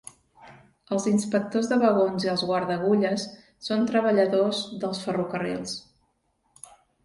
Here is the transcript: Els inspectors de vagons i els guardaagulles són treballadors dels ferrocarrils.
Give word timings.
Els 0.95 1.03
inspectors 1.11 1.69
de 1.73 1.77
vagons 1.83 2.25
i 2.29 2.33
els 2.33 2.45
guardaagulles 2.53 3.27
són 3.69 3.87
treballadors 3.95 4.65
dels 4.83 5.07
ferrocarrils. 5.07 5.81